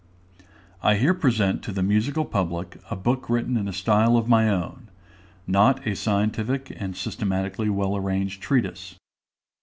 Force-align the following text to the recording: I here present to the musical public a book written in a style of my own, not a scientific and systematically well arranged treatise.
I 0.81 0.95
here 0.95 1.13
present 1.13 1.61
to 1.61 1.71
the 1.71 1.83
musical 1.83 2.25
public 2.25 2.81
a 2.89 2.95
book 2.95 3.29
written 3.29 3.55
in 3.55 3.67
a 3.67 3.71
style 3.71 4.17
of 4.17 4.27
my 4.27 4.49
own, 4.49 4.89
not 5.45 5.85
a 5.85 5.95
scientific 5.95 6.71
and 6.75 6.97
systematically 6.97 7.69
well 7.69 7.95
arranged 7.95 8.41
treatise. 8.41 8.95